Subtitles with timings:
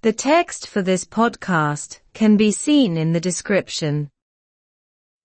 [0.00, 4.10] The text for this podcast can be seen in the description.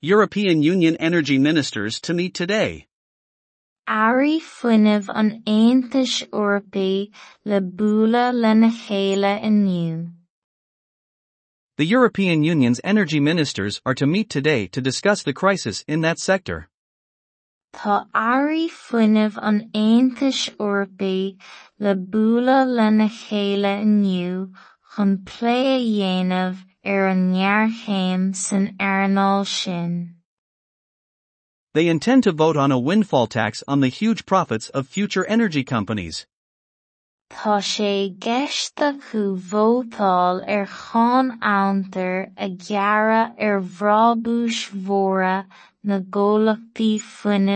[0.00, 2.86] European Union energy ministers to meet today.
[3.86, 7.10] Airí fuinneamh an Aontais Eorpaí
[7.44, 8.70] le bualadh lena.
[11.76, 16.18] The European Union's energy ministers are to meet today to discuss the crisis in that
[16.18, 16.70] sector.
[17.72, 18.68] Tá airí
[19.38, 19.70] an
[21.78, 21.94] le
[22.66, 24.52] lena chéile inniu
[24.94, 28.76] chun plé a dhéanamh ar an san
[29.44, 30.16] sin.
[31.74, 35.64] They intend to vote on a windfall tax on the huge profits of future energy
[35.64, 36.26] companies.
[37.32, 38.12] Tá sé
[39.34, 40.66] vótáil ar
[42.36, 45.46] a ghearradh ar bhrábhais mhóra
[45.82, 45.98] na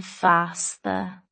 [0.00, 1.22] feasta.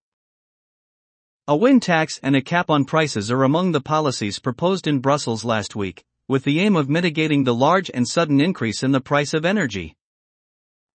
[1.49, 5.45] A wind tax and a cap on prices are among the policies proposed in Brussels
[5.45, 9.33] last week, with the aim of mitigating the large and sudden increase in the price
[9.33, 9.96] of energy.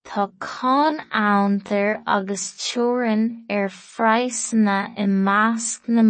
[0.05, 0.33] Tá
[2.07, 2.57] agus
[3.51, 3.69] ar
[4.97, 6.07] i measc na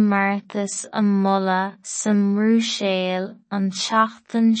[3.51, 4.55] an tseachtain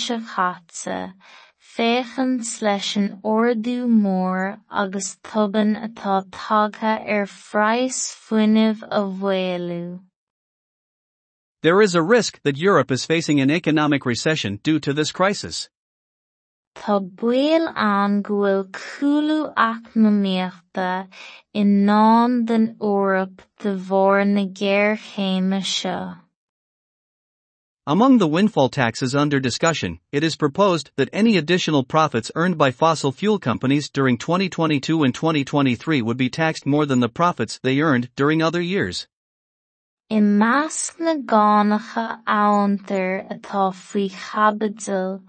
[2.61, 5.15] leis an mór agus
[5.87, 6.15] atá
[7.07, 9.99] ar phrais fuinneamh a.
[11.63, 15.69] There is a risk that Europe is facing an economic recession due to this crisis.
[16.75, 21.07] Tá buail ann go bhfuil cúlú eacnamaíochta
[21.53, 26.17] i ndán den Eorp de bharr na géarchéime seo.
[27.87, 32.69] Among the windfall taxes under discussion, it is proposed that any additional profits earned by
[32.71, 37.81] fossil fuel companies during 2022 and 2023 would be taxed more than the profits they
[37.81, 39.07] earned during other years.
[40.11, 45.23] I measc na gánacha aontar atá faoi chabadal,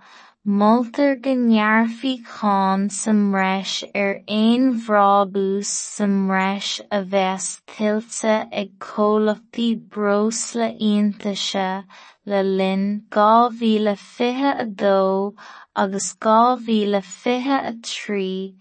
[0.44, 8.72] Moltar go ndearfaí chun sa mreis ar aon bhrábhas sa mreis a bheadh tuilte ag
[8.80, 11.84] comhlachtaí breos le Aontaise
[12.26, 15.36] le linn dhá mhíle fiche a dó
[15.76, 18.58] agus dhá mhíle fiche a trí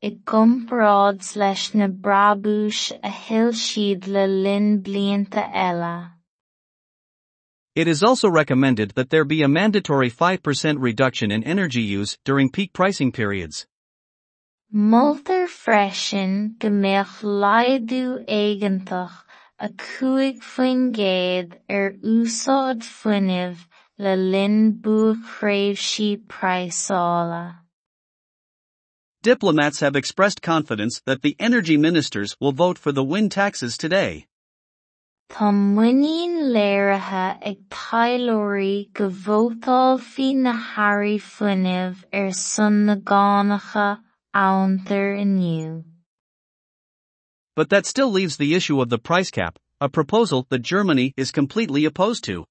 [0.00, 5.96] i gcomparáid leis na bhrábhais a thuill siad le linn blianta eile.
[7.74, 12.48] It is also recommended that there be a mandatory 5% reduction in energy use during
[12.50, 13.66] peak pricing periods.
[14.72, 18.24] Moltar freisin go mbeadh laghdú
[19.58, 23.66] a cúig faoin gcéad ar er úsáid fuinneamh
[23.98, 24.16] le
[24.82, 27.56] buachréimhsí praghsála.
[29.22, 34.26] Diplomats have expressed confidence that the energy ministers will vote for the wind taxes today.
[35.34, 43.86] Tá muinín léirithe ag taidhleoirí go bhótáil faoi na hairí fuinneamh ar son na gánacha
[44.42, 45.82] aontar inniu.
[47.56, 51.32] But that still leaves the issue of the price cap, a proposal that Germany is
[51.32, 52.44] completely opposed to.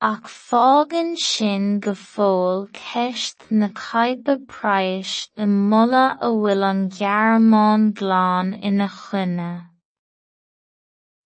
[0.00, 7.90] Ach fágann sin go fóil ceist na caibe praghas i mula a bhfuil an ghearmáin
[8.02, 9.50] ghlan ina choinne.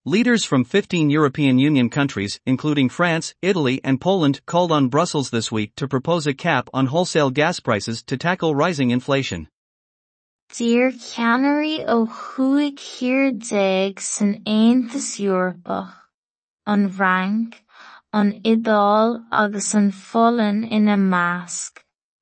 [0.07, 5.51] Leaders from 15 European Union countries, including France, Italy, and Poland, called on Brussels this
[5.51, 9.49] week to propose a cap on wholesale gas prices to tackle rising inflation.
[10.53, 15.95] Dír ceannairí ó chuaigh thiar déag san Aontas Eorpach,
[16.67, 17.55] an bhreang,
[18.13, 19.91] an iodáil agus an
[20.71, 21.79] ina measc,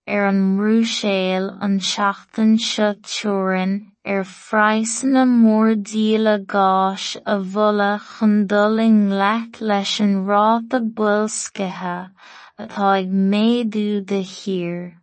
[0.06, 8.49] ar an mbrússéil an tseachtain seo teorann Er ar phrasanna mórdíle gáis a bholadh chun
[8.49, 12.11] dul i ngleic leis an ráta builscithe
[12.59, 14.95] atá ag méadú de thír.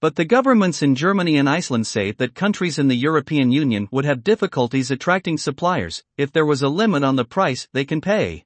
[0.00, 4.06] But the governments in Germany and Iceland say that countries in the European Union would
[4.06, 8.44] have difficulties attracting suppliers if there was a limit on the price they can pay.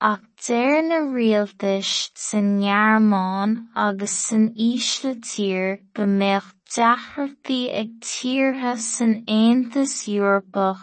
[0.00, 8.72] Ach deir na rialtais san ngearmáin agus san ísle tír go mbeadh deachtartaí ag tíortha
[8.78, 10.82] san Aontas Eorpach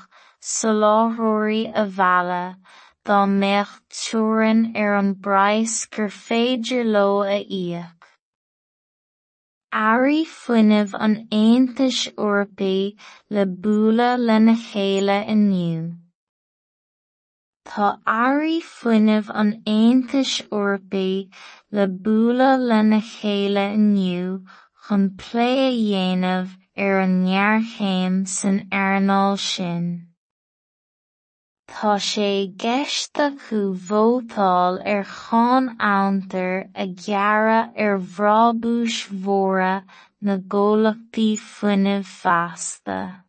[0.53, 2.57] sa láithreoirí a bhealach
[3.07, 8.09] dá mbeadh teorann ar an bprais gur féidir leo a íoc.
[9.85, 12.83] Airí fuinneamh an Aontais Eorpaí
[13.29, 15.81] le bualadh lena chéile inniu.
[17.63, 21.29] Tá airí fuinneamh an Aontais Eorpaí
[21.71, 24.41] le bualadh lena chéile inniu
[24.87, 26.51] chun plé a dhéanamh
[26.83, 30.07] ar an nearchéim san airneáil sin.
[31.67, 32.31] Tá sé
[32.63, 39.83] geiste chu bhótáil ar cháin antar a gheara ar bhrábúis mhóra
[40.21, 43.26] na ggólachtaí funineh fasta.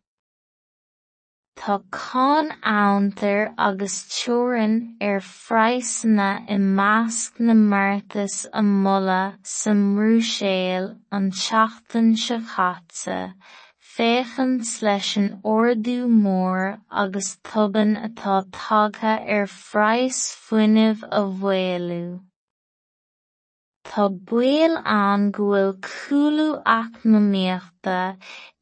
[1.69, 4.77] tá cán aitheantar agus teorann
[5.07, 10.87] ar freisanna i measc na máirtas an moladh sa mbrúiséil
[11.17, 13.19] an teachtain se chaite
[13.91, 14.55] féchan
[14.87, 16.63] leis an orú mór
[17.03, 22.03] agus tuban atá tagtha ar freiis fuiineh a bhhéalú.
[23.91, 27.95] Tá buail ann go bhfuil cúlú eacnamaíochta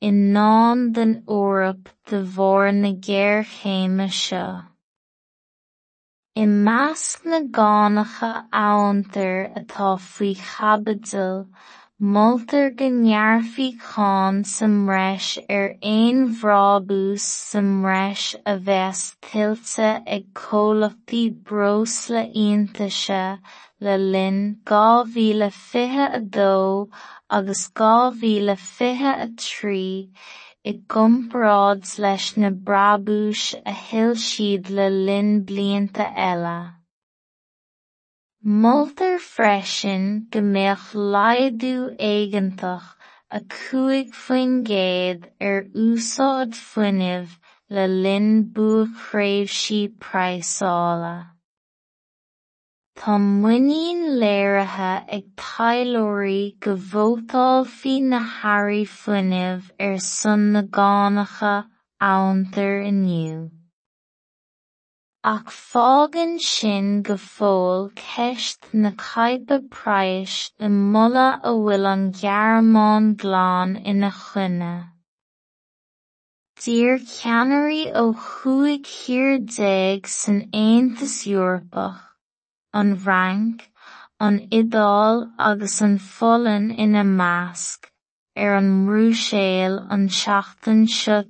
[0.09, 4.53] i ndán den Eorp de bharr na géarchéime seo.
[6.43, 8.31] I measc na gcánacha
[8.63, 11.37] abhaintear atá faoi chabadal,
[11.99, 20.27] moltar go ndearfaí cáin sa mreis ar aon bhrábhas sa mreis a bheas tuilte ag
[20.41, 23.39] comhlachtaí breosla iontaise
[23.81, 26.87] le linn dhá mhíle fiche a dó
[27.31, 29.83] agus dhá mhíle fiche a trí
[30.63, 36.76] i gcomparáid leis na brabúis a thuill siad le linn blianta eile.
[38.47, 41.71] Moltar freisin go mbeadh laghdú
[42.09, 42.85] éigeantach
[43.29, 47.33] a chuaigh faoin gcéad ar úsáid fuinnimh
[47.69, 51.11] le linn buachréimhsí praghsála.
[52.95, 61.55] Tá muinín léirithe ag taidhleoirí go bhótáil faoi na hairí fuinnimh ar son na gcánacha
[61.99, 63.56] abhaintear inniu.
[65.23, 65.49] Ach
[66.39, 74.11] sin go fóill ceist na caidbe praghas i mboladh a bhfuil an ghearmáin ghleann ina
[74.19, 74.75] dhuine.
[76.61, 81.99] D'iarr ceannairí ó chuaigh thiar déag san Aontas Eorpach
[82.73, 83.61] an Bhreanc,
[84.19, 87.89] an Iodáil agus an Pholainn ina measc,
[88.35, 91.23] ar an mbrúshaol an tseachtain seo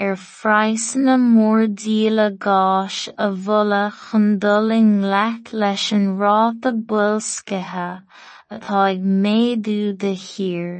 [0.00, 7.88] Er ar phraghsanna mórdíala gáis a bholadh chun dul i ngleic leis an ráta builscithe
[8.54, 9.02] atá ag
[10.04, 10.70] de thír.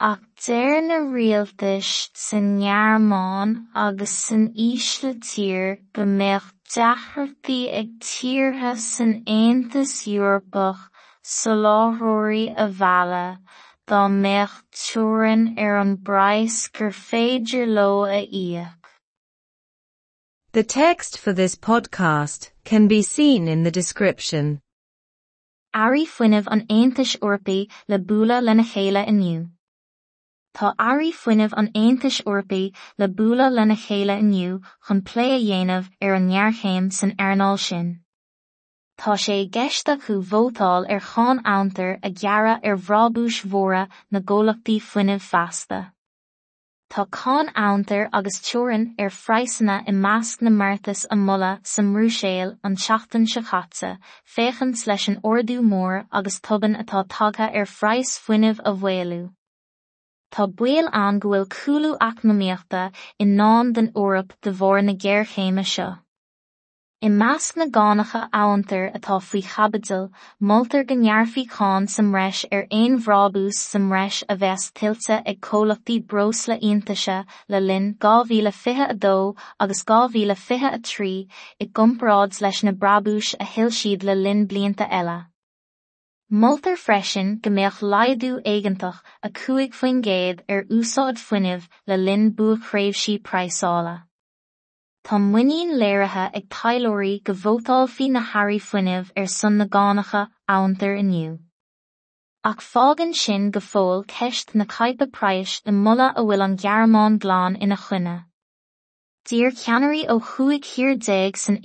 [0.00, 1.92] Ach deir na rialtais
[2.24, 3.50] sa ngearmáin
[3.84, 6.50] agus san ísle tír go mbeadh
[7.80, 9.12] ag tíortha san
[13.86, 18.86] dá mbeadh teorann ar an bpráis gur féidir leo a íoc.
[20.52, 24.60] The text for this podcast can be seen in the description.
[25.74, 29.50] Airí fuinnimh an Aontais Eorpaí le bualadh lena chéile inniu.
[30.56, 35.90] Tá airí fuinnimh an Aontais Eorpaí le bualadh lena chéile inniu chun plé a dhéanamh
[36.00, 37.14] ar an san
[37.58, 38.00] sin.
[38.96, 44.76] tá sé geiste acu vótáil ar cháin antar a ghearradh ar bhrábúis mhóra na ggólachtaí
[44.80, 45.80] funineh feasta.
[46.88, 52.56] Tá cáin antar agus teúrann ar freisanna i measc na martas a mula sa mrúséil
[52.64, 53.98] an seaachtain se chatsa,
[54.34, 59.22] féchan leis an orú mór agus tuban atá tagtha ar freis funineh a bhhéú.
[60.32, 65.98] Tá buil an gohfuil coolú acnamíochta in ná den Orrap de bhór na ggéirchéime seo.
[67.02, 70.10] I measc na gcánacha abhaintear atá faoi Chabadal,
[70.40, 75.42] moltar go ngearfaí cáin sa mreis ar aon bhrábús sa mreis a bheits tiltte ag
[75.42, 81.28] cólachtaí bros le iontaise le linn 2022 agus 2023
[81.60, 85.26] i gcumpráid leis na brabúis a hiilsíad le linn blianta eile.
[86.32, 93.22] Moltar freisin gombeoch laidú éigentach a cuaig faoin géad ar úsáid funineh le linn buachréimhsí
[93.22, 94.05] praesála.
[95.06, 97.32] Tá muinín léirithe ag taidhleoirí go
[97.96, 100.22] faoi na hairí fuinnimh son na gcánacha
[100.54, 101.36] abhaintear inniu.
[102.50, 107.20] Ach fágann sin go fóill ceist na caidbe praghas i mboladh a bhfuil an ghearmáin
[110.14, 111.60] ó chuaigh thiar déag san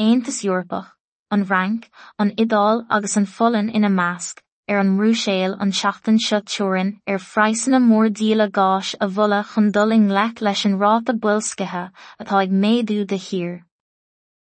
[0.45, 0.93] Eorpach,
[1.31, 6.39] an Bhreanc, an Iodáil agus an Pholainn ina measc, ar an mbrúshaol an tseachtain seo
[6.53, 11.83] teorann ar phraghsanna mórdíala gáis a bholadh chun dul i ngleic leis an ráta builscithe
[12.21, 13.53] atá ag méadú de thír.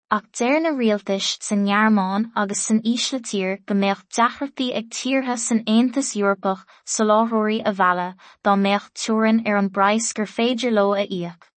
[0.09, 5.35] Ach deir na rialtais san ngearmáin agus san ísle tír go mbeadh deachtartaí ag tíortha
[5.45, 10.71] san Aontas Eorpach sa láithreoirí a bhealach dá mbeadh teorann ar an bpráis gur féidir
[10.77, 11.51] leo a íoc.